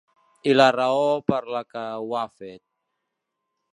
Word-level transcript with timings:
I 0.51 0.55
la 0.55 0.65
raó 0.75 1.03
per 1.33 1.39
la 1.57 1.63
que 1.73 1.85
ho 2.07 2.19
he 2.21 2.25
fet. 2.41 2.61